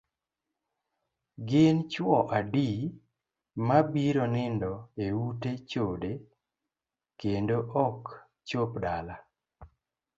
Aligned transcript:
Gin 1.47 1.77
chuo 1.91 2.17
adi 2.39 2.69
mabiro 3.67 4.23
nindo 4.35 4.71
e 5.05 5.07
ute 5.25 5.51
chode 5.69 6.11
kendo 7.19 7.55
ok 7.85 8.03
chop 8.47 8.71
dala? 8.83 9.15